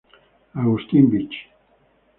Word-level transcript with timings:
Augustine 0.55 1.11
Beach. 1.11 1.47